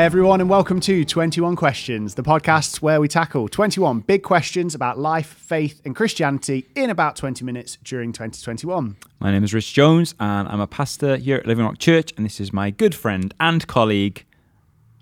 [0.00, 4.74] Hi, everyone, and welcome to 21 Questions, the podcast where we tackle 21 big questions
[4.74, 8.96] about life, faith, and Christianity in about 20 minutes during 2021.
[9.18, 12.24] My name is Rich Jones, and I'm a pastor here at Living Rock Church, and
[12.24, 14.24] this is my good friend and colleague,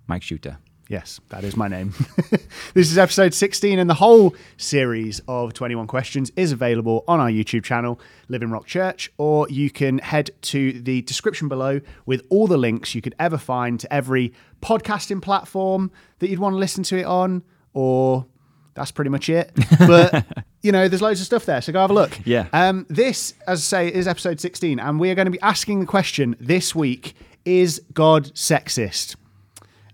[0.09, 0.59] Mike Shooter.
[0.88, 1.92] Yes, that is my name.
[2.73, 7.28] this is episode 16, and the whole series of 21 questions is available on our
[7.28, 12.47] YouTube channel, Living Rock Church, or you can head to the description below with all
[12.47, 16.83] the links you could ever find to every podcasting platform that you'd want to listen
[16.84, 17.42] to it on,
[17.75, 18.25] or
[18.73, 19.52] that's pretty much it.
[19.78, 20.25] But
[20.62, 22.19] you know, there's loads of stuff there, so go have a look.
[22.25, 22.47] Yeah.
[22.55, 25.80] Um, this, as I say, is episode 16, and we are going to be asking
[25.80, 27.14] the question this week:
[27.45, 29.16] Is God sexist?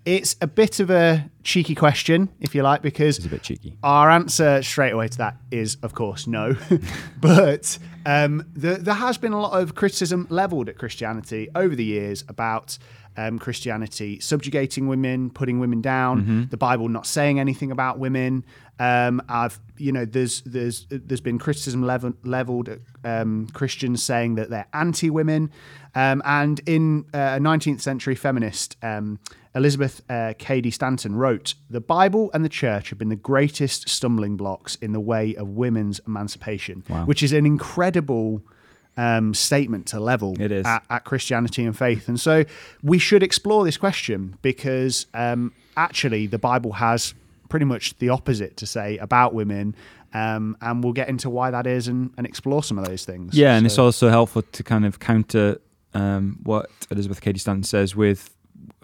[0.04, 3.78] It's a bit of a cheeky question, if you like, because It's a bit cheeky.
[3.82, 6.56] our answer straight away to that is, of course, no.
[7.20, 11.84] but um, the, there has been a lot of criticism leveled at Christianity over the
[11.84, 12.76] years about
[13.16, 18.44] um, Christianity subjugating women, putting women down, the Bible not saying anything about women.
[18.80, 24.34] Um, I've, you know, there's there's there's been criticism level, leveled at um, Christians saying
[24.34, 25.52] that they're anti-women,
[25.94, 28.76] um, and in uh, a 19th century feminist.
[29.54, 34.36] Elizabeth uh, Cady Stanton wrote, The Bible and the church have been the greatest stumbling
[34.36, 37.04] blocks in the way of women's emancipation, Wow.
[37.04, 38.42] which is an incredible
[38.96, 40.66] um, statement to level It is.
[40.66, 42.08] At, at Christianity and faith.
[42.08, 42.44] And so
[42.82, 47.14] we should explore this question because um, actually the Bible has
[47.48, 49.74] pretty much the opposite to say about women.
[50.12, 53.36] Um, and we'll get into why that is and, and explore some of those things.
[53.36, 55.60] Yeah, and it's also helpful to kind of counter
[55.92, 58.33] um, what Elizabeth Cady Stanton says with,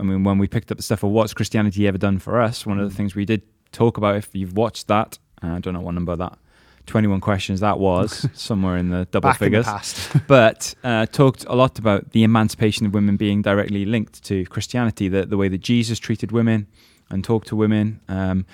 [0.01, 2.65] I mean, when we picked up the stuff of what's Christianity ever done for us,
[2.67, 2.91] one of Mm.
[2.91, 5.95] the things we did talk about, if you've watched that, uh, I don't know what
[5.95, 6.39] number that
[6.87, 9.67] 21 questions that was, somewhere in the double back figures.
[9.67, 14.45] the but uh, talked a lot about the emancipation of women being directly linked to
[14.47, 16.67] Christianity, the, the way that Jesus treated women
[17.11, 18.45] and talked to women, um,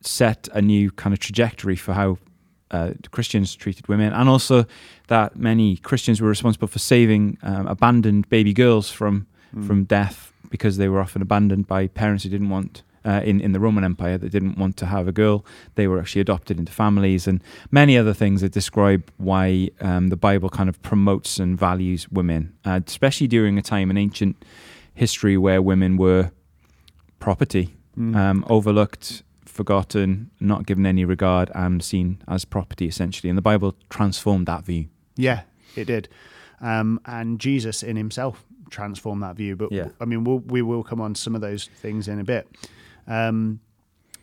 [0.00, 2.18] set a new kind of trajectory for how
[2.70, 4.66] uh, Christians treated women, and also
[5.08, 9.66] that many Christians were responsible for saving um, abandoned baby girls from Mm.
[9.68, 12.82] from death because they were often abandoned by parents who didn't want.
[13.06, 15.44] Uh, in in the Roman Empire, that didn't want to have a girl,
[15.74, 20.16] they were actually adopted into families, and many other things that describe why um, the
[20.16, 24.36] Bible kind of promotes and values women, uh, especially during a time in ancient
[24.94, 26.30] history where women were
[27.18, 28.16] property, Mm.
[28.16, 33.28] um, overlooked, forgotten, not given any regard, and seen as property essentially.
[33.30, 34.86] And the Bible transformed that view.
[35.16, 35.42] Yeah,
[35.76, 36.08] it did.
[36.60, 39.54] Um, and Jesus in himself transformed that view.
[39.56, 39.88] But Yeah.
[40.00, 42.48] I mean, we'll, we will come on some of those things in a bit.
[43.06, 43.60] Um,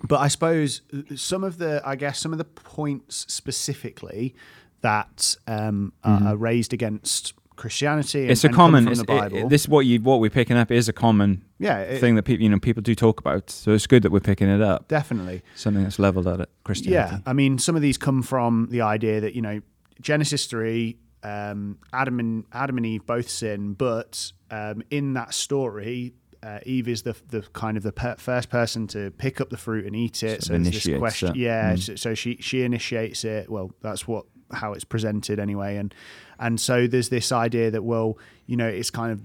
[0.03, 0.81] but I suppose
[1.16, 4.34] some of the, I guess, some of the points specifically
[4.81, 8.19] that um, are, are raised against Christianity.
[8.22, 8.31] And, Mm-hmm.
[8.31, 8.84] it's a common.
[8.85, 9.38] from It's, the Bible.
[9.38, 12.23] it, this what you what we're picking up is a common yeah, it- thing that
[12.23, 13.51] people you know people do talk about.
[13.51, 14.88] So it's good that we're picking it up.
[14.88, 15.44] definitely.
[15.56, 17.16] Something that's leveled at it, Christianity.
[17.23, 19.62] Yeah, I mean, some of these come from the idea that you know
[20.01, 26.14] Genesis three, um, Adam and Adam and Eve both sin, but um, in that story,
[26.44, 29.58] uh, Eve is the the kind of the per- first person to pick up the
[29.58, 30.42] fruit and eat it.
[30.42, 31.36] Sort so there's this initiates question, it.
[31.38, 31.74] yeah.
[31.74, 31.80] Mm.
[31.80, 33.50] So, so she she initiates it.
[33.50, 35.94] Well, that's what how it's presented anyway, and
[36.40, 38.18] and so there's this idea that well,
[38.48, 39.22] you know, it's kind of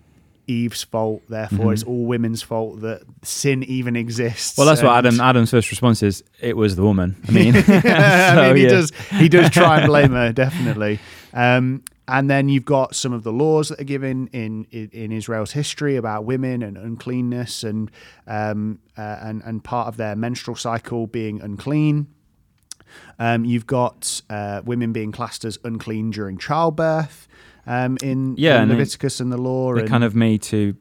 [0.49, 1.73] Eve's fault, therefore Mhm.
[1.73, 4.57] it's all women's fault that sin even exists.
[4.57, 6.23] Well, that's what Adam Adam's first response is.
[6.41, 7.17] It was the woman.
[7.27, 7.63] I mean, I
[8.35, 8.69] So, mean, he yeah.
[8.69, 11.01] does he does try and blame her definitely.
[11.35, 15.13] Um, and then you've got some of the laws that are given in in, in
[15.13, 17.91] Israel's history about women and uncleanness, and
[18.27, 22.07] um, uh, and and part of their menstrual cycle being unclean.
[23.19, 27.27] Um, you've got uh, women being classed as unclean during childbirth
[27.67, 29.73] um, in, Yeah, in they- Leviticus and the law.
[29.75, 30.77] They're and, kind of made to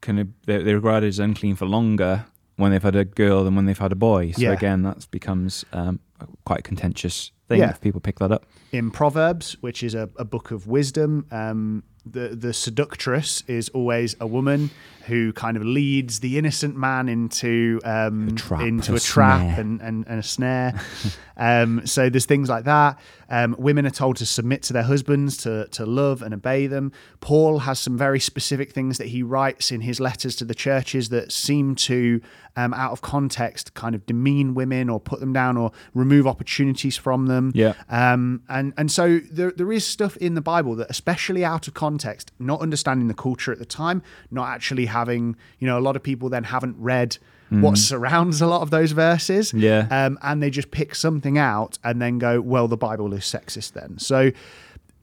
[0.00, 2.26] kind of they're, they're regarded as unclean for longer
[2.56, 4.30] when they've had a girl than when they've had a boy.
[4.32, 4.52] So Yeah.
[4.52, 5.98] again, that becomes um,
[6.44, 7.70] quite a contentious thing Yeah.
[7.70, 8.46] if people pick that up.
[8.72, 14.16] in Proverbs, which is a, a book of wisdom, um, the the seductress is always
[14.20, 14.70] a woman
[15.10, 19.58] who kind of leads the innocent man into um, A trap, into a a, trap
[19.58, 20.80] and, and, and a snare.
[21.36, 22.98] um, so there's things like that.
[23.28, 26.92] Um, women are told to submit to their husbands, to to love and obey them.
[27.20, 31.08] Paul has some very specific things that he writes in his letters to the churches
[31.10, 32.20] that seem to,
[32.56, 36.96] um, out of context, kind of demean women or put them down or remove opportunities
[36.96, 37.52] from them.
[37.54, 37.74] Yeah.
[37.88, 41.74] Um, and and so there, there is stuff in the Bible that, especially out of
[41.74, 45.96] context, not understanding the culture at the time, not actually having, you know, a lot
[45.96, 47.16] of people then haven't read
[47.50, 49.52] what surrounds a lot of those verses.
[49.52, 49.86] Yeah.
[49.90, 53.72] Um, and they just pick something out and then go, well, the Bible is sexist
[53.72, 53.98] then.
[53.98, 54.30] So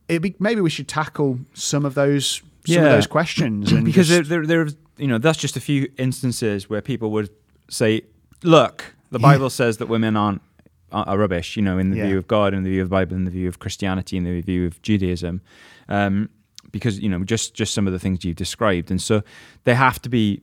[0.08, 4.08] it be, maybe we should tackle some of those some of those questions and because
[4.08, 7.30] just- there, there, there you know, that's just a few instances where people would
[7.70, 8.02] say,
[8.42, 10.42] "Look, the Bible says that women aren't
[10.90, 12.06] are are rubbish." You know, in the Yeah.
[12.08, 14.24] view of God, in the view of the Bible, in the view of Christianity, in
[14.24, 15.40] the view of Judaism,
[15.88, 16.30] um,
[16.72, 19.22] because you know, just just some of the things you've described, and so
[19.64, 20.42] they have to be.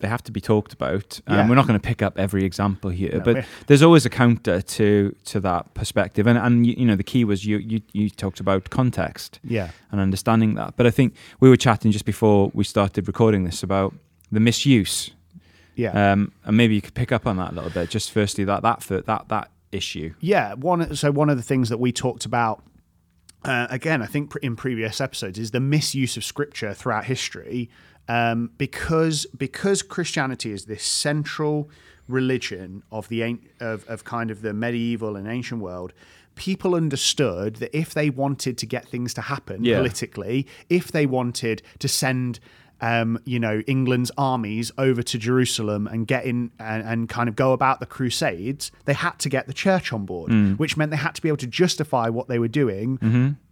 [0.00, 1.20] They have to be talked about.
[1.26, 1.48] Um, Yeah.
[1.48, 4.60] We're not going to pick up every example here, No, but there's always a counter
[4.62, 6.28] to to that perspective.
[6.28, 9.70] And and you, you know, the key was you you you talked about context Yeah.
[9.90, 10.76] and understanding that.
[10.76, 13.92] But I think we were chatting just before we started recording this about
[14.30, 15.10] the misuse,
[15.74, 16.12] Yeah.
[16.12, 17.90] um, and maybe you could pick up on that a little bit.
[17.90, 20.14] Just firstly, that that that that issue.
[20.20, 20.94] Yeah, one.
[20.94, 22.62] So one of the things that we talked about
[23.44, 27.70] uh, again, I think in previous episodes, is the misuse of scripture throughout history,
[28.08, 31.70] um, because because Christianity is this central
[32.08, 35.92] religion of the of of kind of the medieval and ancient world.
[36.34, 39.78] People understood that if they wanted to get things to happen Yeah.
[39.78, 42.38] politically, if they wanted to send
[42.80, 47.34] um, you know, England's armies over to Jerusalem and get in and, and kind of
[47.36, 50.96] go about the Crusades, they had to get the church on board, which meant they
[50.96, 52.98] had to be able to justify what they were doing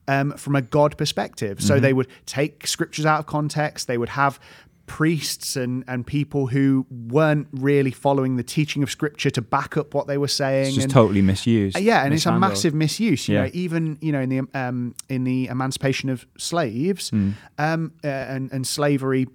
[0.08, 1.61] um, from a God perspective.
[1.61, 4.38] So they would take scriptures out of context, they would have
[4.86, 9.94] priests and, and people who weren't really following the teaching of scripture to back up
[9.94, 10.66] what they were saying.
[10.66, 11.78] It's just and, totally misused.
[11.78, 13.28] Yeah, and it's a massive misuse.
[13.28, 13.42] You Yeah.
[13.44, 17.30] know, even you know in the um, in the emancipation of slaves Hmm.
[17.58, 19.26] um, uh, and and slavery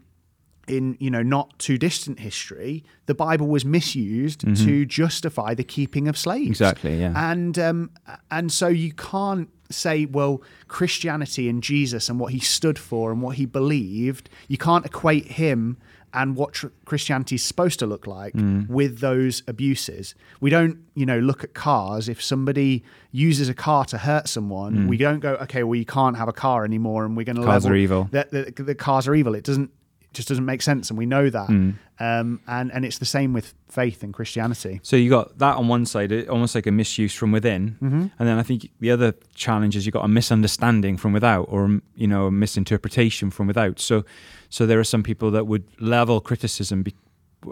[0.67, 6.07] in you know not too distant history, the Bible was misused to justify the keeping
[6.07, 6.43] of slaves.
[6.43, 6.51] Mm-hmm.
[6.51, 7.31] Exactly, yeah.
[7.31, 7.89] And um,
[8.29, 13.21] and so you can't say, well, Christianity and Jesus and what he stood for and
[13.21, 15.77] what he believed, you can't equate him
[16.13, 18.67] and what tr- Christianity is supposed to look like Mm.
[18.67, 20.13] with those abuses.
[20.41, 22.09] We don't, you know, look at cars.
[22.09, 26.17] If somebody uses a car to hurt someone, we don't go, okay, well, you can't
[26.17, 27.45] have a car anymore, and we're going to Mm.
[27.45, 28.09] Cars level are evil.
[28.11, 29.35] That the, the cars are evil.
[29.35, 29.71] It doesn't.
[30.13, 31.47] Just doesn't make sense, and we know that.
[31.47, 31.75] Mm.
[31.99, 34.79] Um, and and it's the same with faith and Christianity.
[34.83, 38.07] So you got that on one side, almost like a misuse from within, Mm-hmm.
[38.19, 41.79] and then I think the other challenge is you got a misunderstanding from without, or
[41.95, 43.79] you know, a misinterpretation from without.
[43.79, 44.03] So,
[44.49, 46.93] so there are some people that would level criticism be,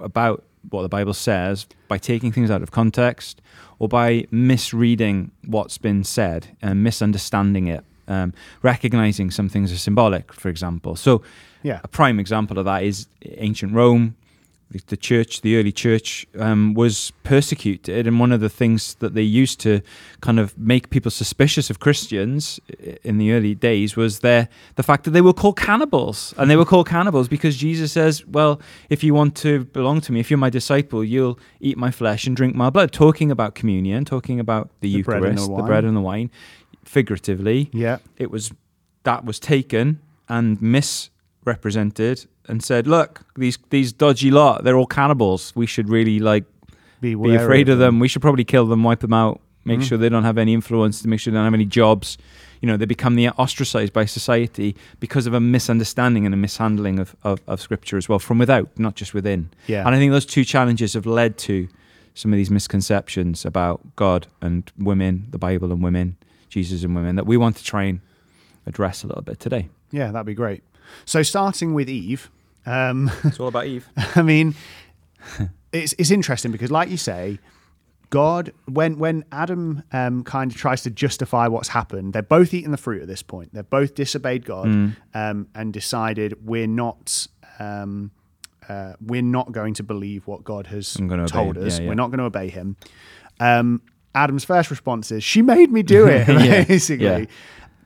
[0.02, 3.42] about what the Bible says by taking things out of context,
[3.78, 10.34] or by misreading what's been said and misunderstanding it, um, recognizing some things are symbolic,
[10.34, 10.96] for example.
[10.96, 11.22] So,
[11.64, 11.80] Yeah.
[11.84, 13.08] a prime example of that is
[13.38, 14.16] ancient Rome.
[14.72, 19.16] The, the church, the early church, um, was persecuted, and one of the things that
[19.16, 19.82] they used to
[20.22, 22.60] kind of make people suspicious of Christians
[23.04, 26.56] in the early days was their the fact that they were called cannibals, and they
[26.56, 30.30] were called cannibals because Jesus says, "Well, if you want to belong to me, if
[30.30, 34.40] you're my disciple, you'll eat my flesh and drink my blood." Talking about communion, talking
[34.40, 36.30] about the, The bread Eucharist, the the bread and the wine,
[36.94, 37.98] figuratively Yeah.
[38.18, 38.52] it was
[39.04, 45.54] that was taken and misrepresented and said, "Look, these these dodgy lot, they're all cannibals.
[45.56, 46.46] We should really like
[47.02, 48.00] Be, be afraid of them.
[48.00, 49.84] We should probably kill them, wipe them out, make Mhm.
[49.88, 52.18] sure they don't have any influence, make sure they don't have any jobs.
[52.62, 57.00] You know, they become the ostracized by society because of a misunderstanding and a mishandling
[57.00, 59.50] of, of, of scripture as well, from without, not just within.
[59.68, 59.86] Yeah.
[59.86, 61.70] And I think those two challenges have led to
[62.16, 66.18] some of these misconceptions about God and women, the Bible and women,
[66.50, 68.00] Jesus and women, that we want to try and
[68.66, 69.70] address a little bit today.
[69.92, 70.64] Yeah, that'd be great.
[71.06, 72.30] So starting with Eve,
[72.66, 73.88] um, It's all about Eve.
[74.16, 74.56] I mean,
[75.72, 77.40] it's it's interesting because, like you say,
[78.10, 82.72] God, when when Adam um, kind of tries to justify what's happened, they're both eating
[82.72, 83.54] the fruit at this point.
[83.54, 84.96] They've both disobeyed God Mm.
[85.14, 87.28] um, and decided we're not.
[87.60, 88.12] Um,
[88.68, 91.78] uh, we're not going to believe what God has I'm obey told us.
[91.78, 91.90] Yeah, yeah.
[91.90, 92.78] We're not going to obey Him.
[94.16, 97.06] Adam's first response is, "She made me do it," Yeah, basically.
[97.06, 97.26] yeah.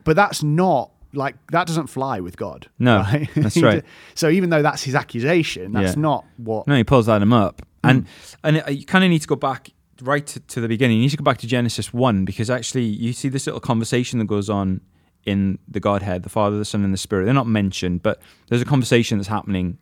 [0.03, 2.67] But that's not like that doesn't fly with God.
[2.79, 3.29] No, right?
[3.35, 3.83] that's right.
[4.15, 6.01] So even though that's his accusation, that's Yeah.
[6.01, 6.67] not what.
[6.67, 7.89] No, he pulls Adam up, Hmm.
[7.89, 8.07] and
[8.43, 9.69] and uh, you kind of need to go back
[10.01, 10.97] right to, to the beginning.
[10.97, 14.19] You need to go back to Genesis one because actually you see this little conversation
[14.19, 14.81] that goes on
[15.25, 17.25] in the Godhead, the Father, the Son, and the Spirit.
[17.25, 19.77] They're not mentioned, but there's a conversation that's happening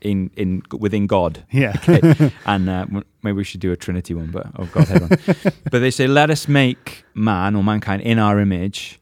[0.00, 1.44] in in within God.
[1.50, 1.74] Yeah.
[1.88, 2.32] Okay.
[2.46, 2.86] and uh,
[3.22, 5.52] maybe we should do a Trinity one, but oh Godhead one.
[5.70, 9.00] but they say, "Let us make man or mankind in our image."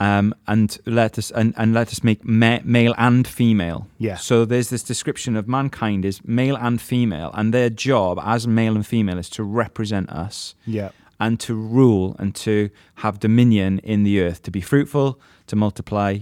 [0.00, 3.88] Um, and let us and, and let us make ma- male and female.
[3.98, 4.16] Yeah.
[4.16, 8.76] So there's this description of mankind is male and female, and their job as male
[8.76, 10.90] and female is to represent us Yeah.
[11.18, 16.18] and to rule and to have dominion in the earth, to be fruitful, to multiply,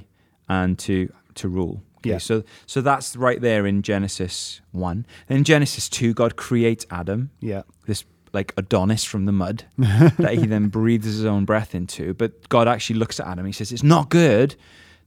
[0.48, 1.82] and to to rule.
[2.06, 2.18] Okay, Yeah.
[2.18, 5.06] So so that's right there in Genesis one.
[5.28, 7.62] In Genesis two, God creates Adam, Yeah.
[7.86, 12.12] this like Adonis from the mud that he then breathes his own breath into.
[12.14, 13.46] But God actually looks at Adam.
[13.46, 14.56] He says, "It's not good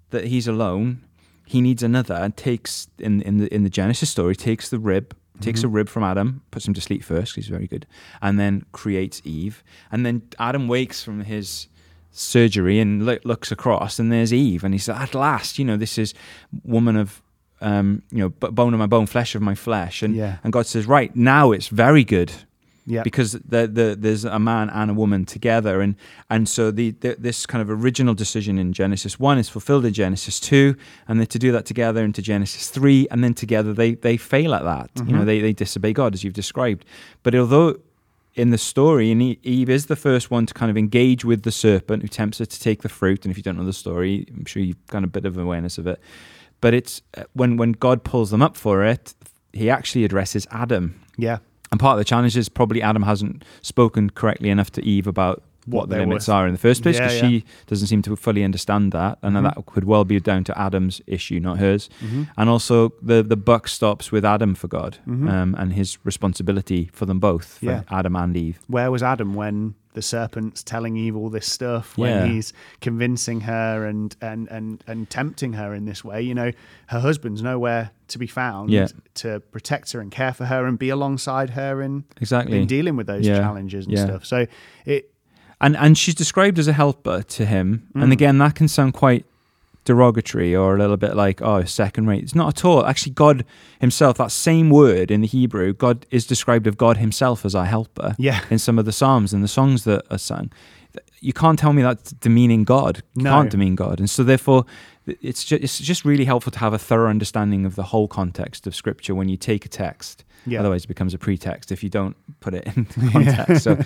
[0.09, 1.01] that he's alone.
[1.45, 5.15] he needs another and takes in in the in the Genesis story takes the rib
[5.41, 5.75] takes a Mm-hmm.
[5.77, 7.85] rib from Adam, puts him to sleep first he's very good,
[8.21, 9.63] and then creates Eve.
[9.91, 11.68] And then Adam wakes from his
[12.11, 15.77] surgery and lo- looks across, and there's Eve, and he says, "At last, you know,
[15.77, 16.13] this is
[16.63, 17.21] woman of."
[17.61, 20.37] Um, you know, bone of my bone, flesh of my flesh, and Yeah.
[20.45, 22.31] and God says, right now it's very good
[22.85, 23.03] Yeah.
[23.03, 25.95] because the, the, there's a man and a woman together, and
[26.29, 29.91] and so the, the this kind of original decision in Genesis one is fulfilled in
[29.91, 30.77] Genesis two,
[31.09, 34.53] and then to do that together into Genesis three, and then together they they fail
[34.53, 34.89] at that.
[35.05, 36.85] You know, they they disobey God as you've described.
[37.23, 37.75] But although
[38.35, 41.51] in the story, and Eve is the first one to kind of engage with the
[41.51, 43.25] serpent who tempts her to take the fruit.
[43.25, 45.77] And if you don't know the story, I'm sure you've got a bit of awareness
[45.77, 45.99] of it.
[46.61, 49.13] But it's uh, when when God pulls them up for it,
[49.53, 51.01] He actually addresses Adam.
[51.17, 51.39] yeah.
[51.71, 55.43] And part of the challenge is probably Adam hasn't spoken correctly enough to Eve about
[55.69, 56.33] what, What the limits were.
[56.35, 57.27] are in the first place because yeah.
[57.29, 59.17] she doesn't seem to fully understand that.
[59.21, 59.43] And Mhm.
[59.55, 61.89] that could well be down to Adam's issue, not hers.
[61.99, 65.29] hmm And also, the, the buck stops with Adam for God Mhm.
[65.31, 67.81] um, and his responsibility for them both, for Yeah.
[67.89, 68.59] Adam and Eve.
[68.67, 71.97] Where was Adam when the serpent's telling Eve all this stuff?
[71.97, 72.25] When Yeah.
[72.33, 76.21] he's convincing her and, and and and tempting her in this way?
[76.21, 76.51] You know,
[76.87, 78.87] her husband's nowhere to be found Yeah.
[79.15, 82.59] to protect her and care for her and be alongside her in, Exactly.
[82.61, 83.39] in dealing with those Yeah.
[83.39, 84.05] challenges and Yeah.
[84.05, 84.25] stuff.
[84.25, 84.45] So
[84.85, 85.11] it
[85.61, 87.87] And and she's described as a helper to him.
[87.93, 88.03] Mm.
[88.03, 89.25] And again, that can sound quite
[89.85, 92.21] derogatory or a little bit like, oh, second rate.
[92.23, 92.85] It's not at all.
[92.85, 93.45] Actually, God
[93.79, 97.65] Himself, that same word in the Hebrew, God is described of God Himself as our
[97.65, 100.51] helper yeah in some of the Psalms and the songs that are sung.
[101.21, 103.03] You can't tell me that's demeaning God.
[103.15, 103.31] You No.
[103.31, 103.99] can't demean God.
[103.99, 104.65] And so, therefore,
[105.05, 108.67] it's just, it's just really helpful to have a thorough understanding of the whole context
[108.67, 110.23] of Scripture when you take a text.
[110.45, 113.63] Yeah Otherwise, it becomes a pretext if you don't put it in context.
[113.63, 113.77] so,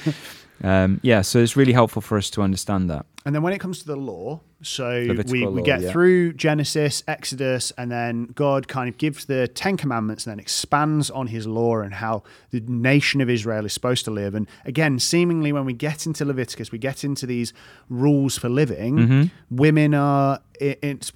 [0.64, 3.06] um, yeah, so it's really helpful for us to understand that.
[3.26, 5.92] And then when it comes to the law, so we, Levitical we law, get yeah.
[5.92, 11.10] through Genesis, Exodus, and then God kind of gives the Ten Commandments and then expands
[11.10, 14.36] on his law and how the nation of Israel is supposed to live.
[14.36, 17.54] And again, seemingly when we get into Leviticus, we get into these
[17.90, 18.98] rules for living.
[18.98, 19.32] Mhm.
[19.50, 21.12] Women are, it's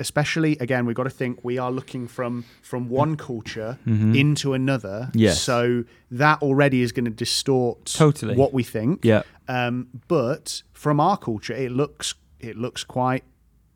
[0.00, 4.16] especially again, we've got to think we are looking from from one culture Mhm.
[4.18, 5.10] into another.
[5.14, 5.40] Yes.
[5.40, 8.34] So that already is going to distort Totally.
[8.34, 9.04] what we think.
[9.04, 9.22] Yeah.
[9.46, 13.22] Um, but from our culture, it looks it looks quite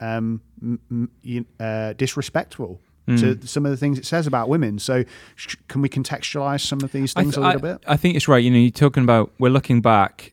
[0.01, 0.81] um, m-
[1.25, 3.21] m- uh, disrespectful Mm.
[3.41, 4.79] to some of the things it says about women.
[4.79, 5.05] So,
[5.37, 7.85] sh- can we contextualize some of these things th- a little I- bit?
[7.87, 8.43] I think it's right.
[8.43, 10.33] You know, you're talking about we're looking back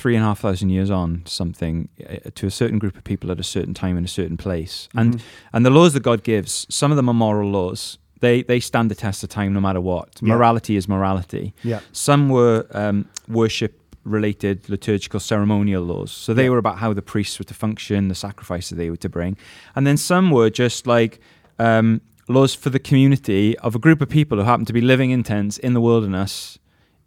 [0.00, 3.30] three and a half thousand years on something uh, to a certain group of people
[3.30, 5.20] at a certain time in a certain place, and Mhm.
[5.54, 7.98] and the laws that God gives, some of them are moral laws.
[8.20, 10.08] They they stand the test of time no matter what.
[10.22, 10.34] Yeah.
[10.34, 11.52] Morality is morality.
[11.62, 13.72] yeah, Some were um, worship
[14.04, 16.10] related liturgical ceremonial laws.
[16.10, 16.50] So they Yeah.
[16.52, 19.36] were about how the priests were to function, the sacrifices they were to bring.
[19.74, 21.20] And then some were just like
[21.58, 25.10] um, laws for the community of a group of people who happen to be living
[25.10, 26.58] in tents in the wilderness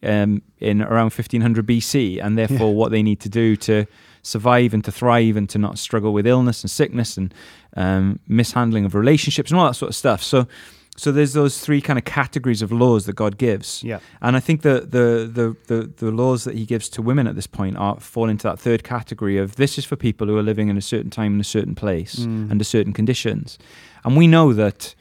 [0.04, 2.78] um, in around 1500 BC, and therefore Yeah.
[2.80, 3.86] what they need to do to
[4.22, 7.34] survive and to thrive and to not struggle with illness and sickness and
[7.76, 10.24] um, mishandling of relationships and all that sort of stuff.
[10.24, 10.48] So,
[10.96, 13.84] so there's those three kind of categories of laws that God gives.
[13.84, 17.28] yeah, And I think the, the the the the laws that he gives to women
[17.28, 20.38] at this point are fall into that third category of this is for people who
[20.38, 22.52] are living in a certain time in a certain place Mm.
[22.52, 23.58] under certain conditions,
[24.06, 24.96] and we know that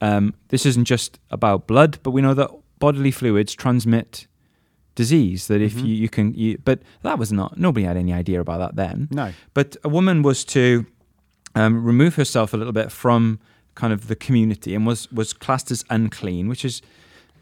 [0.00, 4.26] um, this isn't just about blood, but we know that bodily fluids transmit
[5.02, 5.40] disease.
[5.50, 5.86] That if Mhm.
[5.88, 9.08] you, you can, you, but that was not nobody had any idea about that then.
[9.10, 10.62] no, But a woman was to
[11.54, 13.38] um, remove herself a little bit from
[13.74, 16.82] kind of the community and was was classed as unclean, which is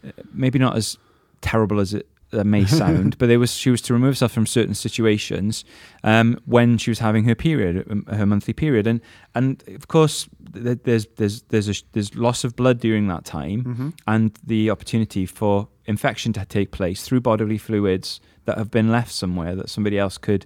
[0.07, 0.99] uh, maybe not as
[1.41, 4.47] terrible as it uh, may sound, but there was she was to remove herself from
[4.47, 5.65] certain situations
[6.05, 9.01] um, when she was having her period, um, her monthly period, and
[9.35, 13.25] and of course th- there's there's there's a, sh- there's loss of blood during that
[13.25, 18.71] time, hmm and the opportunity for infection to take place through bodily fluids that have
[18.71, 20.45] been left somewhere that somebody else could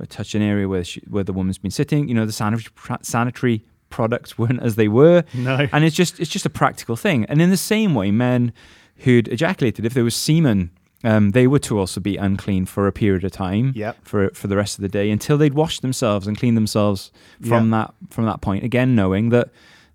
[0.00, 2.08] uh, touch an area where she, where the woman's been sitting.
[2.08, 2.72] You know, the sanitary
[3.02, 7.24] sanitary products weren't as they were, no, and it's just it's just a practical thing.
[7.26, 8.52] And in the same way, men
[8.98, 10.70] who'd ejaculated, if there was semen,
[11.02, 14.48] um, they were to also be unclean for a period of time yeah, for for
[14.48, 17.10] the rest of the day until they'd washed themselves and cleaned themselves
[17.46, 18.64] from that from that point.
[18.64, 19.48] Again, knowing that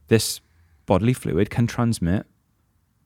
[0.07, 0.41] this
[0.85, 2.25] bodily fluid can transmit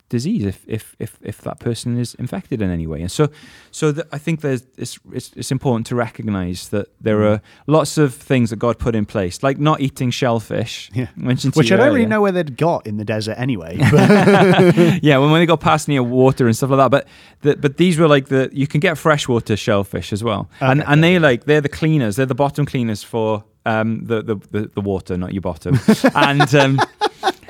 [0.10, 3.02] disease if if if, if that person is infected in any way.
[3.02, 3.30] And so
[3.72, 8.14] so I think there's it's, it's it's important to recognize that there are lots of
[8.14, 10.90] things that God put in place, like not eating shellfish.
[11.00, 11.08] Yeah.
[11.16, 13.78] Mentioned which I don't really know where they'd got in the desert anyway.
[13.92, 14.10] But
[15.04, 16.90] yeah, when, when they got past near water and stuff like that.
[16.90, 17.08] But
[17.42, 20.92] the, but these were like the you can get freshwater shellfish as well, and Okay,
[20.92, 21.08] and yeah.
[21.08, 24.82] they like they're the cleaners, they're the bottom cleaners for um, the, the the the
[24.82, 25.80] water, not your bottom,
[26.16, 26.54] and.
[26.56, 26.80] Um,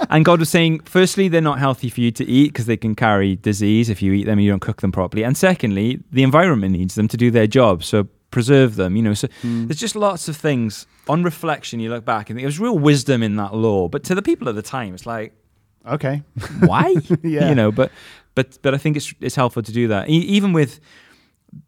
[0.09, 2.95] and God was saying, firstly, they're not healthy for you to eat because they can
[2.95, 5.23] carry disease if you eat them and you don't cook them properly.
[5.23, 7.83] And secondly, the environment needs them to do their job.
[7.83, 9.13] So preserve them, you know.
[9.13, 9.67] So Mm.
[9.67, 10.85] there's just lots of things.
[11.07, 13.87] On reflection, you look back and think there's real wisdom in that law.
[13.87, 15.33] But to the people at the time, it's like,
[15.87, 16.21] Okay.
[16.59, 16.93] why?
[17.23, 17.49] Yeah.
[17.49, 17.91] You know, but
[18.35, 20.09] but but I think it's it's helpful to do that.
[20.09, 20.79] E- even with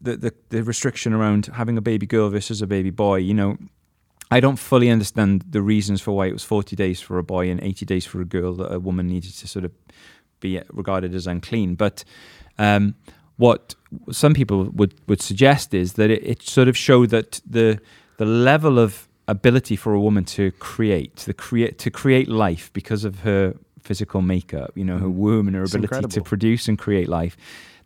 [0.00, 3.56] the, the the restriction around having a baby girl versus a baby boy, you know,
[4.36, 7.50] I don't fully understand the reasons for why it was 40 days for a boy
[7.50, 9.72] and 80 days for a girl that a woman needed to sort of
[10.40, 11.74] be regarded as unclean.
[11.74, 12.04] But
[12.58, 12.94] um,
[13.36, 13.74] what
[14.10, 17.78] some people would, would suggest is that it, it sort of showed that the
[18.18, 23.04] the level of ability for a woman to create, the create to create life because
[23.04, 25.14] of her physical makeup, you know, her Mm.
[25.14, 27.36] womb and her It's ability to produce and create life.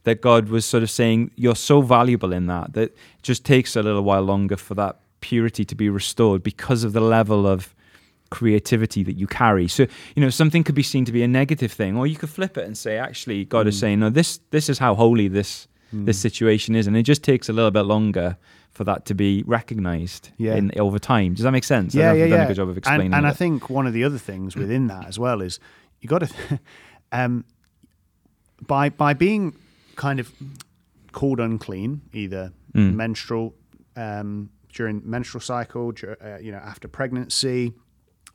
[0.05, 3.77] That God was sort of saying, You're so valuable in that that it just takes
[3.77, 4.97] a little while longer for that
[5.31, 7.75] purity to be restored because of the level of
[8.31, 9.69] creativity that you carry.
[9.69, 9.83] So,
[10.15, 12.57] you know, something could be seen to be a negative thing, or you could flip
[12.59, 13.81] it and say, actually, God is Mm.
[13.81, 16.23] saying, No, this this is how holy this this Mm.
[16.29, 18.37] situation is, and it just takes a little bit longer
[18.77, 20.57] for that to be recognized Yeah.
[20.59, 21.31] in, over time.
[21.35, 21.95] Does that make sense?
[21.95, 22.45] I yeah, know yeah, if I've done yeah.
[22.45, 23.37] a good job of and, explaining and I it.
[23.37, 25.61] think one of the other things within that as well is
[26.01, 26.29] you got to
[27.19, 27.45] um,
[28.67, 29.55] by by being
[29.95, 30.27] kind of
[31.13, 32.95] called unclean, either Mm.
[32.95, 33.55] menstrual
[33.97, 35.93] um, during menstrual cycle,
[36.23, 37.73] uh, you know, after pregnancy,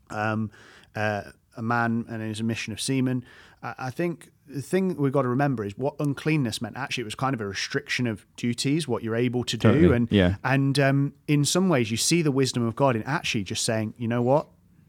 [0.10, 0.50] um,
[0.96, 1.22] uh,
[1.56, 3.24] a man and his emission of semen.
[3.64, 6.76] I, I think the thing we've got to remember is what uncleanness meant.
[6.78, 9.96] Actually, it was kind of a restriction of duties, what you're able to do, Totally,
[9.96, 10.36] and yeah.
[10.44, 13.94] and um, in some ways, you see the wisdom of God in actually just saying,
[13.98, 14.48] you know what,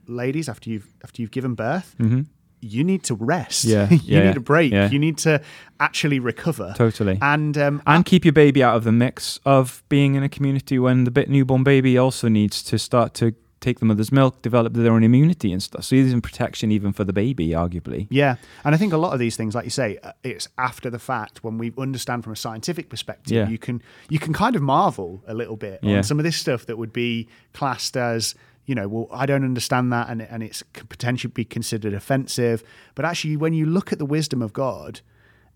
[0.09, 2.27] ladies, after you've after you've given birth, Mhm.
[2.63, 3.65] You need to rest.
[3.65, 4.73] Yeah, you yeah, need a break.
[4.73, 4.89] yeah.
[4.89, 5.43] You need to
[5.81, 6.73] actually recover.
[6.77, 7.19] Totally.
[7.21, 10.79] And um, and keep your baby out of the mix of being in a community
[10.79, 14.73] when the bit newborn baby also needs to start to take the mother's milk, develop
[14.75, 15.85] their own immunity and stuff.
[15.85, 18.09] So there's protection even for the baby, arguably.
[18.11, 18.35] Yeah,
[18.65, 20.99] and I think a lot of these things, like you say, uh, it's after the
[20.99, 23.33] fact when we understand from a scientific perspective.
[23.37, 23.49] Yeah.
[23.49, 25.99] You can you can kind of marvel a little bit Yeah.
[25.99, 28.35] on some of this stuff that would be classed as
[28.67, 32.63] you know, well, I don't understand that, and and it's could potentially be considered offensive.
[32.95, 35.01] But actually, when you look at the wisdom of God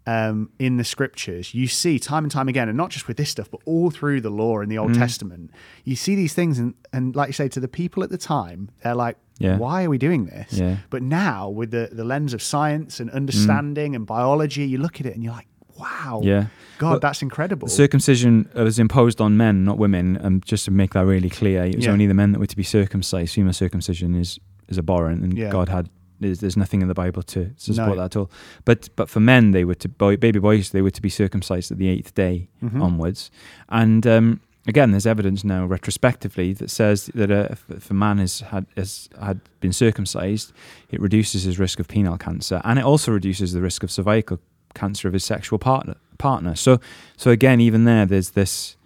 [0.06, 3.30] um, in the scriptures, you see time and time again, and not just with this
[3.30, 4.98] stuff, but all through the law in the Old Mm.
[4.98, 5.50] Testament,
[5.84, 8.70] you see these things, and and like you say, to the people at the time,
[8.82, 9.56] they're like, Yeah.
[9.58, 10.52] why are we doing this?
[10.54, 10.76] Yeah.
[10.90, 15.06] But now, with the, the lens of science and understanding and biology, you look at
[15.06, 16.46] it and you're like, wow, Yeah.
[16.78, 17.68] God, Well, that's incredible.
[17.68, 20.16] Circumcision was imposed on men, not women.
[20.16, 21.92] And just to make that really clear, it was Yeah.
[21.92, 23.34] only the men that were to be circumcised.
[23.34, 25.50] Female circumcision is is abhorrent, and Yeah.
[25.50, 27.94] God had there's, there's nothing in the Bible to, support No.
[27.96, 28.30] that at all.
[28.64, 31.70] But but for men, they were to boy, baby boys, they were to be circumcised
[31.70, 32.80] at the eighth day Mhm.
[32.82, 33.30] onwards.
[33.68, 38.18] And um, again, there's evidence now retrospectively that says that uh, if, if a man
[38.18, 40.52] has had has had been circumcised,
[40.90, 44.38] it reduces his risk of penile cancer, and it also reduces the risk of cervical
[44.78, 45.94] cancer of his sexual partner.
[46.18, 46.54] Partner.
[46.56, 46.78] So
[47.16, 48.76] so again, even there, there's this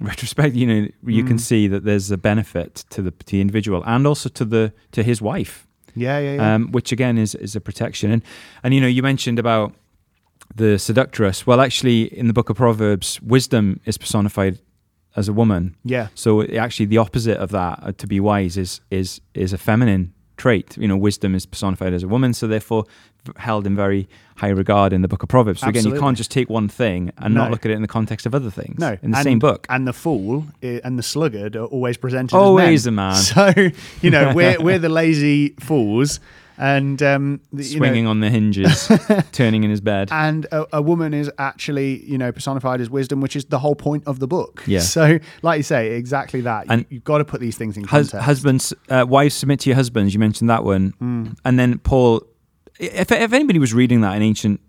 [0.00, 0.54] retrospect.
[0.54, 1.40] You know, you can Mm.
[1.40, 5.02] see that there's a benefit to the to the individual and also to the to
[5.02, 6.54] his wife yeah, yeah, yeah.
[6.54, 8.10] um, which again is is a protection.
[8.12, 8.22] And
[8.62, 9.72] and you know, you mentioned about
[10.56, 11.46] the seductress.
[11.46, 14.58] Well, actually, in the book of Proverbs, wisdom is personified
[15.16, 15.74] as a woman.
[15.84, 16.08] yeah.
[16.14, 20.12] So actually, the opposite of that, uh, to be wise, is is is a feminine
[20.36, 20.76] trait.
[20.76, 22.84] You know, wisdom is personified as a woman, so therefore
[23.36, 25.60] held in very high regard in the book of Proverbs.
[25.60, 27.42] So again, you can't just take one thing and No.
[27.42, 28.78] not look at it in the context of other things.
[28.78, 29.66] No, in the and, same book.
[29.68, 32.92] And the fool eh, and the sluggard are always presented Always as men.
[32.92, 33.16] a man.
[33.72, 36.20] So, you know, we're, we're the lazy fools.
[36.58, 38.88] And, um, you know, Swinging on the hinges,
[39.32, 40.08] turning in his bed.
[40.10, 43.74] and a, a woman is actually you know personified as wisdom which is the whole
[43.74, 44.80] point of the book Yeah.
[44.80, 47.84] so like you say exactly that And- you, you've got to put these things in
[47.84, 50.14] Hus- context husbands, uh, wives submit to your husbands.
[50.14, 51.36] You mentioned that one, Mm.
[51.44, 52.22] and then Paul.
[52.78, 54.60] If if anybody was reading that in ancient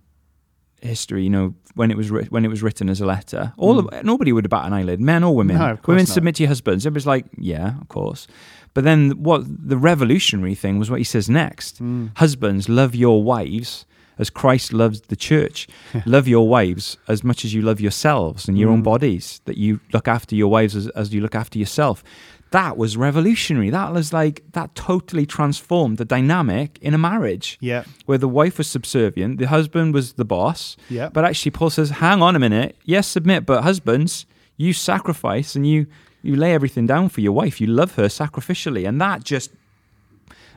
[0.82, 3.78] history, you know when it was writ- when it was written as a letter, all
[3.80, 5.56] of, nobody would bat an eyelid, men or women.
[5.58, 5.60] Mm.
[5.60, 6.13] No, women not.
[6.13, 6.86] submit to your husbands.
[6.86, 8.28] It was like, yeah, of course.
[8.74, 12.12] But then what the revolutionary thing was what he says next: Mm.
[12.18, 13.86] husbands, love your wives.
[14.20, 15.68] As Christ loves the church,
[16.08, 18.86] love your wives as much as you love yourselves and your own Mm.
[18.86, 19.42] bodies.
[19.46, 22.04] That you look after your wives as, as you look after yourself
[22.51, 23.69] that was revolutionary.
[23.69, 28.57] That was like that totally transformed the dynamic in a marriage yeah where the wife
[28.57, 30.77] was subservient, the husband was the boss.
[30.89, 32.75] yeah But actually, Paul says, "Hang on a minute.
[32.86, 35.88] Yes, submit, but husbands, you sacrifice and you
[36.23, 37.60] you lay everything down for your wife.
[37.62, 39.51] You love her sacrificially, and that just."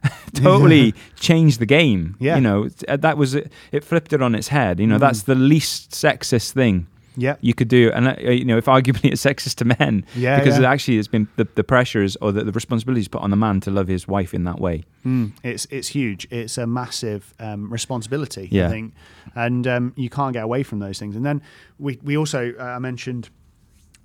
[0.35, 2.37] totally changed the game Yeah.
[2.37, 5.01] you know uh, that was it, it flipped it on its head you know Mm.
[5.01, 7.37] that's the least sexist thing Yeah.
[7.41, 10.59] you could do, and uh, you know, if arguably it's sexist to men, Yeah, because
[10.59, 10.69] yeah.
[10.69, 13.61] it actually has been the, the pressures or the, the responsibilities put on the man
[13.61, 14.85] to love his wife in that way.
[15.05, 16.27] Mm, it's it's huge.
[16.31, 18.49] It's a massive um, responsibility.
[18.65, 18.95] I think,
[19.35, 21.17] and um, you can't get away from those things.
[21.17, 21.43] And then
[21.79, 23.29] we we also uh, I mentioned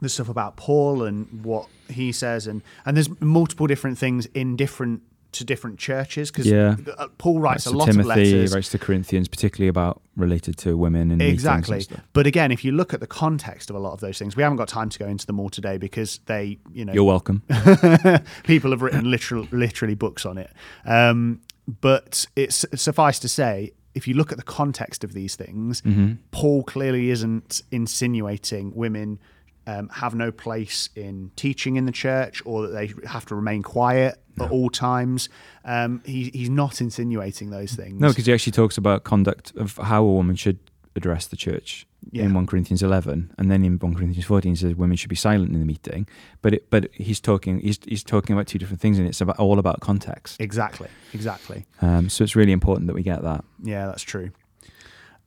[0.02, 4.56] the stuff about Paul and what he says, and and there's multiple different things in
[4.56, 5.02] different
[5.34, 6.76] to different churches because Yeah.
[7.18, 8.56] Paul writes Writes a lot Timothy, of letters.
[8.56, 11.82] writes to Corinthians, particularly about related to women and and Exactly.
[11.82, 12.02] stuff.
[12.14, 14.44] But again, if you look at the context of a lot of those things, we
[14.44, 17.44] haven't got time to go into them all today because they, you know, You're welcome.
[18.44, 20.52] people have written literal, literally books on it.
[20.86, 21.42] Um,
[21.82, 26.14] but it's suffice to say, if you look at the context of these things, Mm-hmm.
[26.32, 29.20] Paul clearly isn't insinuating women
[29.68, 33.64] um, have no place in teaching in the church or that they have to remain
[33.64, 35.30] quiet at all times.
[35.64, 38.00] Um, he, he's not insinuating those things.
[38.00, 40.60] No, because he actually talks about conduct of how a woman should
[40.98, 42.24] address the church Yeah.
[42.24, 45.16] in 1 Corinthians 11, and then in 1 Corinthians 14 he says women should be
[45.16, 46.08] silent in the meeting.
[46.42, 49.38] But it, but he's talking he's, he's talking about two different things, and it's about
[49.38, 50.40] all about context.
[50.40, 51.66] exactly, exactly.
[51.82, 53.44] Um, so it's really important that we get that.
[53.62, 54.32] Yeah, that's true.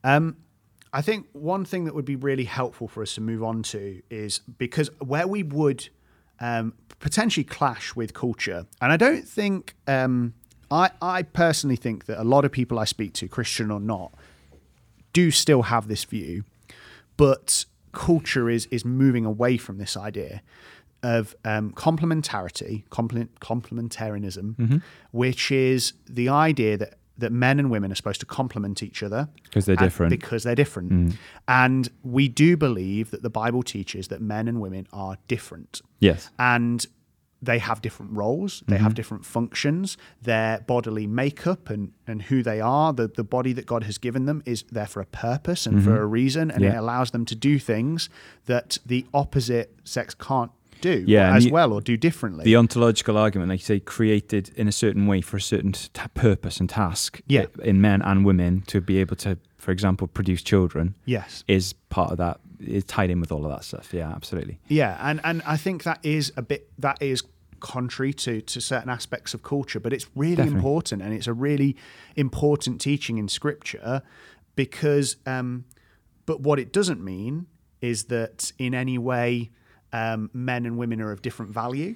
[0.03, 0.37] Um,
[0.91, 4.01] I think one thing that would be really helpful for us to move on to
[4.09, 5.89] is because where we would
[6.39, 10.33] um, potentially clash with culture, and I don't think um,
[10.71, 14.13] I, I personally think that a lot of people I speak to, Christian or not,
[15.13, 16.43] do still have this view,
[17.17, 20.41] but culture is is moving away from this idea
[21.01, 24.55] of um, complementarity, complement, complementarianism,
[25.11, 29.29] which is the idea that that men and women are supposed to complement each other
[29.43, 30.09] because they're different.
[30.09, 31.13] Because they're different, mm.
[31.47, 35.81] and we do believe that the Bible teaches that men and women are different.
[35.99, 36.29] Yes.
[36.39, 36.85] and
[37.41, 38.95] they have different roles, they have mm-hmm.
[38.95, 43.83] different functions, their bodily makeup and, and who they are, the, the body that God
[43.83, 45.99] has given them is there for a purpose and for mm-hmm.
[45.99, 48.09] a reason, and it allows them to do things
[48.45, 52.43] that the opposite sex can't do Yeah, as you- well or do differently.
[52.45, 55.89] The ontological argument, like you say, created in a certain way for a certain t-
[56.13, 57.45] purpose and task Yeah.
[57.63, 61.43] in men and women to be able to, for example, produce children yes.
[61.47, 63.93] is part of that, is tied in with all of that stuff.
[63.93, 64.59] Yeah, absolutely.
[64.67, 67.23] Yeah, and, and I think that is a bit that is
[67.61, 70.57] contrary to to certain aspects of culture, but it's really Definitely.
[70.59, 71.75] important and it's a really
[72.15, 74.01] important teaching in scripture
[74.55, 75.65] because um
[76.25, 77.47] but what it doesn't mean
[77.81, 79.49] is that in any way
[79.93, 81.95] um, men and women are of different value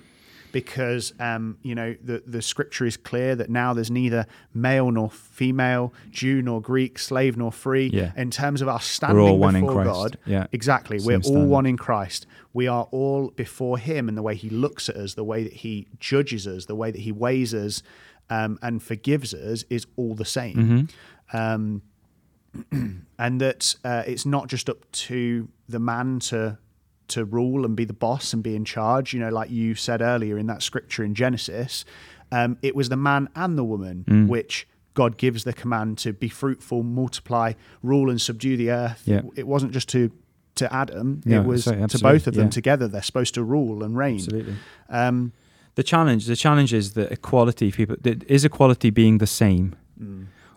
[0.52, 5.10] because um, you know the the scripture is clear that now there's neither male nor
[5.10, 7.88] female, Jew nor Greek, slave nor free.
[7.92, 8.12] Yeah.
[8.16, 9.90] In terms of our standing all one in before Christ.
[10.00, 10.48] God, Yeah.
[10.52, 11.00] exactly.
[11.00, 11.48] Same We're all standard.
[11.50, 12.28] one in Christ.
[12.54, 15.54] We are all before Him, and the way He looks at us, the way that
[15.54, 17.82] He judges us, the way that He weighs us,
[18.30, 20.88] um, and forgives us is all the same.
[21.34, 21.82] Um,
[23.18, 26.60] and that uh, it's not just up to the man to
[27.16, 29.14] to rule and be the boss and be in charge.
[29.14, 31.86] You know, like you said earlier in that scripture in Genesis,
[32.32, 34.28] um, it was the man and the woman Mm.
[34.28, 39.02] which God gives the command to be fruitful, multiply, rule, and subdue the earth.
[39.06, 39.22] Yeah.
[39.36, 40.12] It wasn't just to
[40.56, 42.60] to Adam; No, it was sorry, to both of them yeah.
[42.60, 42.88] together.
[42.88, 44.16] They're supposed to rule and reign.
[44.16, 44.56] Absolutely.
[44.88, 45.32] Um,
[45.76, 47.96] The challenge, the challenge is that equality, people,
[48.38, 49.68] is equality being the same,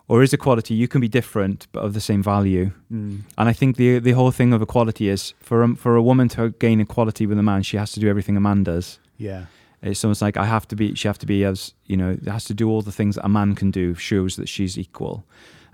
[0.08, 2.70] or is equality you can be different but of the same value?
[2.92, 6.02] mm, And I think the the whole thing of equality is for a, for a
[6.02, 8.98] woman to gain equality with a man, she has to do everything a man does.
[9.18, 9.44] yeah,
[9.82, 12.44] It's almost like I have to be, she have to be as you know, has
[12.44, 15.24] to do all the things that a man can do, shows that she's equal,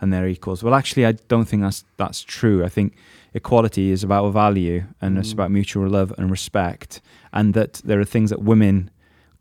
[0.01, 0.63] and they're equals.
[0.63, 2.65] Well, actually, I don't think that's that's true.
[2.67, 2.93] I think
[3.35, 5.35] equality is about value, and it's Mm.
[5.39, 7.01] about mutual love and respect,
[7.33, 8.91] and that there are things that women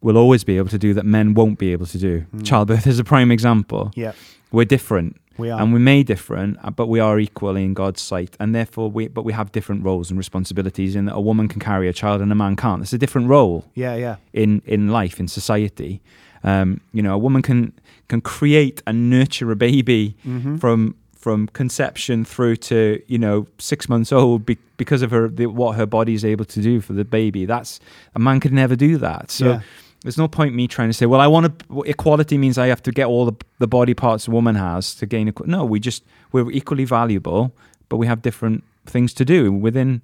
[0.01, 2.25] will always be able to do that men won't be able to do.
[2.35, 2.45] Mm.
[2.45, 3.91] Childbirth is a prime example.
[3.95, 4.13] yeah,
[4.51, 5.61] We're different, we are.
[5.61, 9.07] and we may different, uh, but we are equal in God's sight, and therefore we.
[9.07, 10.95] But we have different roles and responsibilities.
[10.95, 12.81] In that a woman can carry a child and a man can't.
[12.81, 16.01] It's a different role yeah, yeah, in in life in society.
[16.43, 17.71] Um, you know, a woman can
[18.07, 20.59] can create and nurture a baby Mhm.
[20.59, 25.45] from from conception through to you know six months old be, because of her the,
[25.45, 27.45] what her body is able to do for the baby.
[27.45, 27.79] That's
[28.15, 29.29] a man could never do that.
[29.31, 29.45] So.
[29.45, 29.61] Yeah.
[30.03, 31.81] There's no point me trying to say, well, I want to.
[31.83, 35.05] Equality means I have to get all the, the body parts a woman has to
[35.05, 35.31] gain.
[35.31, 35.45] Equ-.
[35.45, 37.53] No, we just we're equally valuable,
[37.87, 40.01] but we have different things to do within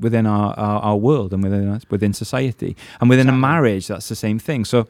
[0.00, 3.86] within our, our, our world and within us- within society and within a marriage.
[3.88, 4.66] That's the same thing.
[4.66, 4.86] So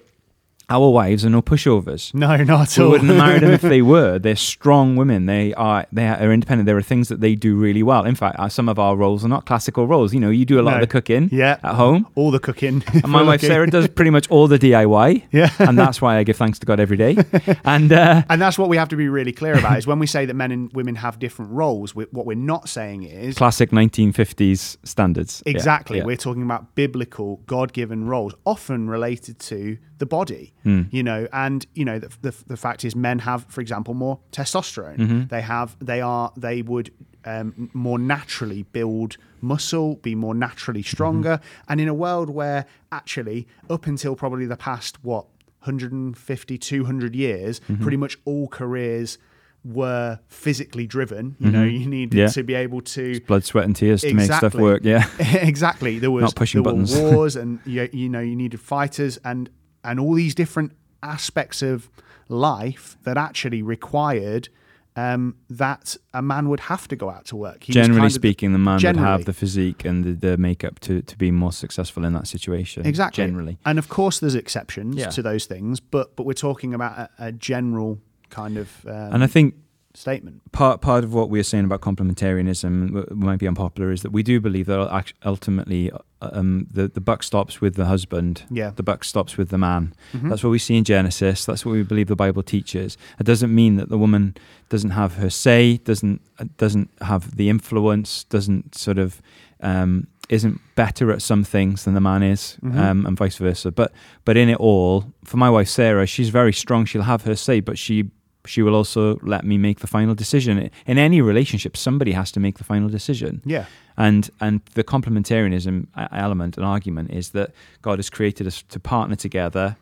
[0.68, 2.12] our wives are no pushovers.
[2.12, 2.86] No, not at all.
[2.86, 4.18] We wouldn't marry them if they were.
[4.18, 5.26] They're strong women.
[5.26, 6.66] They are they are independent.
[6.66, 8.04] There are things that they do really well.
[8.04, 10.12] In fact, uh, some of our roles are not classical roles.
[10.12, 10.76] You know, you do a lot No.
[10.78, 11.58] of the cooking yeah.
[11.62, 12.08] at home.
[12.16, 12.82] All the cooking.
[12.92, 15.50] And my wife Sarah does pretty much all the DIY, Yeah.
[15.60, 17.16] and that's why I give thanks to God every day.
[17.64, 20.06] And uh, And that's what we have to be really clear about is when we
[20.08, 23.70] say that men and women have different roles, we, what we're not saying is classic
[23.70, 25.42] 1950s standards.
[25.46, 25.98] Exactly.
[25.98, 26.04] yeah.
[26.04, 30.82] We're talking about biblical, God given roles, often related to the body, Hmm.
[30.90, 34.18] you know, and, you know, the, the, the fact is men have, for example, more
[34.32, 34.96] testosterone.
[34.98, 35.26] Mm-hmm.
[35.28, 36.90] They have, they are, they would
[37.24, 40.88] um, more naturally build muscle, be more naturally Mm-hmm.
[40.96, 41.40] stronger.
[41.68, 45.26] And in a world where actually, up until probably the past, what,
[45.62, 47.82] 150, 200 years, Mm-hmm.
[47.82, 49.18] pretty much all careers
[49.64, 51.34] were physically driven.
[51.40, 52.18] You know, you needed Mm-hmm.
[52.18, 52.28] Yeah.
[52.28, 54.82] to be able to blood, sweat, and tears to make stuff work.
[54.84, 55.06] Yeah.
[55.18, 55.98] exactly.
[55.98, 56.96] There was Not pushing there buttons.
[56.96, 59.50] were wars, and you, you know you needed fighters, and
[59.86, 60.72] and all these different
[61.02, 61.88] aspects of
[62.28, 64.48] life that actually required
[64.96, 67.64] um, that a man would have to go out to work.
[67.64, 70.80] He Generally kind of- speaking, the man would have the physique and the, the makeup
[70.80, 72.86] to, to be more successful in that situation.
[72.86, 73.22] exactly.
[73.24, 73.58] Generally.
[73.66, 75.10] and of course there's exceptions Yeah.
[75.10, 77.98] to those things, but but we're talking about a, a general
[78.30, 79.54] kind of um, And I think
[79.96, 80.40] statement.
[80.52, 84.22] part part of what we're saying about complementarianism w- might be unpopular is that we
[84.22, 88.44] do believe that ultimately uh, um, the the buck stops with the husband.
[88.50, 88.70] Yeah.
[88.74, 89.94] The buck stops with the man.
[90.12, 90.28] Mhm.
[90.28, 91.44] That's what we see in Genesis.
[91.44, 92.96] That's what we believe the Bible teaches.
[93.20, 94.36] It doesn't mean that the woman
[94.68, 99.20] doesn't have her say, doesn't uh, doesn't have the influence, doesn't sort of
[99.60, 102.76] um, isn't better at some things than the man is, Mhm.
[102.76, 103.70] um, and vice versa.
[103.70, 103.92] But
[104.24, 106.84] but in it all, for my wife Sarah, she's very strong.
[106.86, 108.10] She'll have her say, but she
[108.46, 110.70] she will also let me make the final decision.
[110.86, 113.40] In any relationship, somebody has to make the final decision.
[113.44, 113.64] Yeah,
[113.96, 117.50] And and the complementarianism e- element and argument is that
[117.82, 119.76] God has created us to partner together.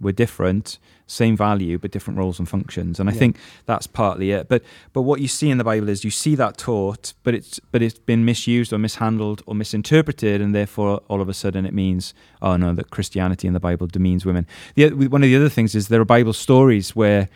[0.00, 3.00] We're different, same value, but different roles and functions.
[3.00, 3.18] And I Yeah.
[3.18, 4.46] think that's partly it.
[4.48, 7.60] But but what you see in the Bible is you see that taught, but it's
[7.72, 11.72] but it's been misused or mishandled or misinterpreted, and therefore all of a sudden it
[11.72, 14.46] means oh no, that Christianity in the Bible demeans women.
[14.74, 17.28] The one of the other things is there are Bible stories where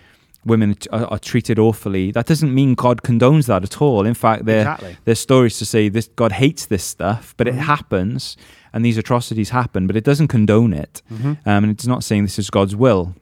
[0.44, 2.11] women are, are treated awfully.
[2.12, 4.07] That doesn't mean God condones that at all.
[4.07, 4.96] In fact, they're exactly.
[5.05, 7.59] there's stories to say this God hates this stuff, but it Mhm.
[7.59, 8.37] happens,
[8.72, 11.38] and these atrocities happen, but it doesn't condone it, Mhm.
[11.46, 13.14] um, and it's not saying this is God's will.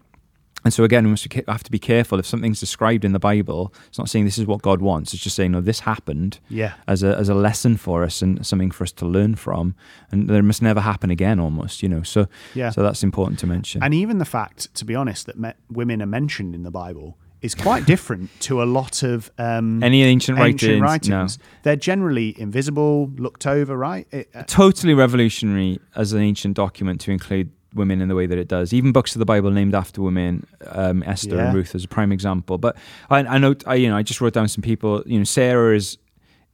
[0.64, 3.72] And so again, we must have to be careful if something's described in the Bible.
[3.86, 5.14] It's not saying this is what God wants.
[5.14, 8.44] It's just saying, no, this happened Yeah, as a as a lesson for us and
[8.44, 9.74] something for us to learn from,
[10.10, 11.38] and there must never happen again.
[11.38, 12.02] Almost, you know.
[12.02, 12.70] So yeah.
[12.70, 13.82] so that's important to mention.
[13.82, 17.16] And even the fact, to be honest, that me- women are mentioned in the Bible
[17.40, 21.38] is quite different to a lot of um, Any ancient, ancient writings, writings.
[21.38, 21.44] no.
[21.62, 24.08] They're generally invisible, looked over, right?
[24.10, 28.38] It, uh, totally revolutionary as an ancient document to include women in the way that
[28.38, 28.72] it does.
[28.72, 31.46] Even books of the Bible named after women, um, Esther Yeah.
[31.46, 32.58] and Ruth as a prime example.
[32.58, 32.76] But
[33.10, 35.02] I, I know, I, you know, I just wrote down some people.
[35.06, 35.98] You know, Sarah is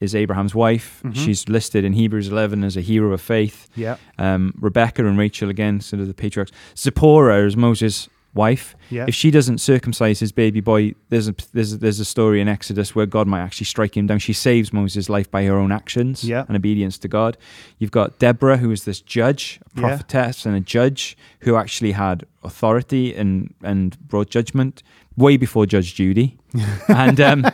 [0.01, 1.01] is Abraham's wife.
[1.05, 1.15] Mhm.
[1.15, 3.69] She's listed in Hebrews 11 as a hero of faith.
[3.77, 6.51] yeah, Um, Rebecca and Rachel again, sort of the patriarchs.
[6.77, 8.75] Zipporah is Moses' wife.
[8.91, 12.41] yeah, If she doesn't circumcise his baby boy, there's a there's a, there's a story
[12.41, 14.19] in Exodus where God might actually strike him down.
[14.19, 16.45] She saves Moses' life by her own actions Yeah.
[16.49, 17.37] and obedience to God.
[17.79, 19.87] You've got Deborah, who is this judge, a Yeah.
[19.89, 24.83] prophetess, and a judge who actually had authority and and brought judgment
[25.17, 26.37] way before Judge Judy.
[26.89, 27.47] and um,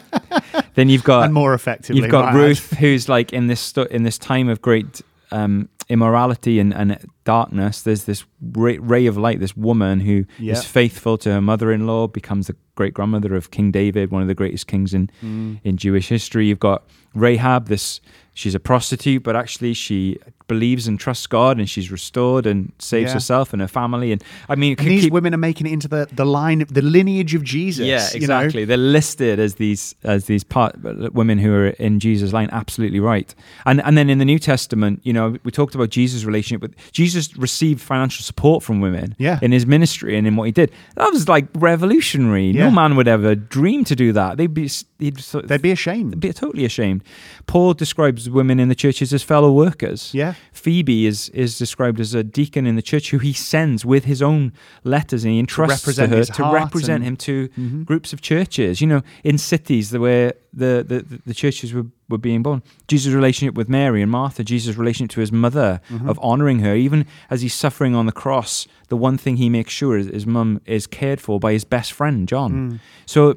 [0.75, 2.01] then you've got and more effectively.
[2.01, 2.35] You've got I add.
[2.37, 6.99] Ruth, who's like in this sto- in this time of great um, immorality and, and
[7.25, 7.83] darkness.
[7.83, 9.41] There's this ray, ray of light.
[9.41, 10.61] This woman who is Yeah.
[10.61, 14.67] faithful to her mother-in-law, becomes the great grandmother of King David, one of the greatest
[14.67, 15.61] kings in Mm.
[15.65, 16.47] in Jewish history.
[16.47, 17.69] You've got Rahab.
[17.69, 18.01] This
[18.35, 20.19] she's a prostitute, but actually she
[20.49, 23.15] believes and trusts God, and she's restored and saves Yeah.
[23.15, 24.11] herself and her family.
[24.11, 26.83] And I mean, And these keep- women are making it into the, the line, the
[26.83, 27.87] lineage of Jesus.
[27.87, 28.41] yeah, you know?
[28.41, 28.65] exactly.
[28.65, 30.75] They're listed as these as these part
[31.15, 32.49] women who are in Jesus' line.
[32.51, 33.33] Absolutely right.
[33.65, 36.75] And and then in the New Testament, you know, we talked about Jesus' relationship with
[36.93, 39.15] Jesus received financial support from women.
[39.19, 39.39] Yeah.
[39.43, 42.51] In his ministry and in what he did, that was like revolutionary.
[42.51, 42.65] Yeah.
[42.65, 44.37] No man would ever dream to do that.
[44.37, 46.19] They'd be sort of- They'd be ashamed.
[46.21, 47.00] be totally ashamed.
[47.47, 50.11] Paul describes women in the churches as fellow workers.
[50.15, 50.35] Yeah.
[50.53, 54.21] Phoebe is is described as a deacon in the church who he sends with his
[54.23, 54.53] own
[54.85, 57.85] letters and he entrusts to, represent her to represent him to Mhm.
[57.85, 58.81] groups of churches.
[58.81, 62.61] You know, in cities the- where the, the, the churches were, were being born.
[62.89, 66.09] Jesus' relationship with Mary and Martha, Jesus' relationship to his mother, Mhm.
[66.11, 69.73] of honouring her, even as he's suffering on the cross, the one thing he makes
[69.73, 72.53] sure is his mum is cared for by his best friend, John.
[72.53, 72.79] Mm.
[73.07, 73.37] So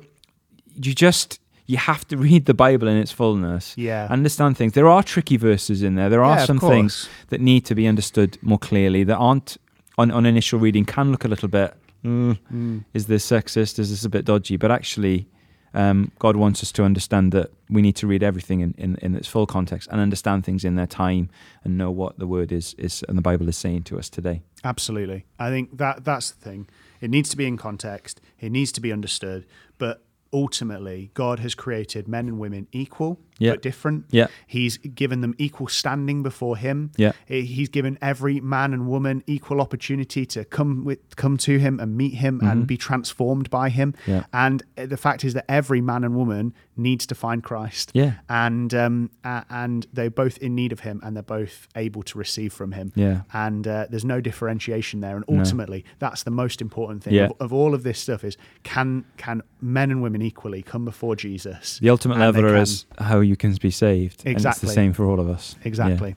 [0.82, 3.73] you just you have to read the Bible in its fullness.
[3.78, 4.08] Yeah.
[4.10, 4.73] Understand things.
[4.73, 6.10] There are tricky verses in there.
[6.10, 9.58] There are Yeah, some things that need to be understood more clearly that aren't
[9.97, 13.80] on, on initial reading can look a little bit mm, is this sexist?
[13.80, 14.58] Is this a bit dodgy?
[14.58, 15.28] But actually,
[15.73, 19.15] um, God wants us to understand that we need to read everything in, in, in,
[19.15, 21.30] its full context and understand things in their time
[21.63, 24.43] and know what the word is, is and the Bible is saying to us today.
[24.63, 25.26] Absolutely.
[25.39, 26.69] I think that that's the thing.
[27.02, 29.45] It needs to be in context, it needs to be understood,
[29.78, 34.05] but ultimately God has created men and women equal but different.
[34.09, 34.27] Yeah.
[34.47, 36.91] He's given them equal standing before him.
[36.97, 37.11] Yeah.
[37.25, 41.97] He's given every man and woman equal opportunity to come with come to him and
[41.97, 43.93] meet him and be transformed by him.
[43.93, 44.11] Mm-hmm.
[44.11, 44.23] Yeah.
[44.33, 47.91] And the fact is that every man and woman needs to find Christ.
[47.93, 48.13] Yeah.
[48.29, 52.17] And um a- and they're both in need of him and they're both able to
[52.17, 52.91] receive from him.
[52.95, 53.21] Yeah.
[53.33, 55.15] And uh, there's no differentiation there.
[55.15, 55.39] And No.
[55.39, 57.25] ultimately, that's the most important thing Yeah.
[57.25, 61.15] of, of all of this stuff is can can men and women equally come before
[61.15, 61.79] Jesus?
[61.79, 64.21] The ultimate leveler is how you can be saved.
[64.25, 64.67] And it's Exactly.
[64.67, 65.55] the same for all of us.
[65.62, 65.67] Yeah.
[65.67, 66.15] Exactly.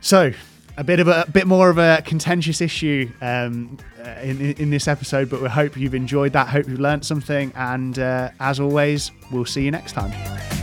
[0.00, 0.32] So,
[0.78, 4.70] a bit of a, a bit more of a contentious issue um, uh, in, in
[4.70, 6.46] this episode, but we hope you've enjoyed that.
[6.46, 10.57] Hope you've learned something, and uh, as always, we'll see you next time.